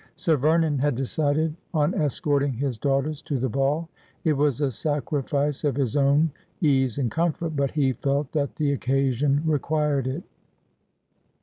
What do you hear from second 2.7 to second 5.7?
daughters to the ball. It was a sacrifice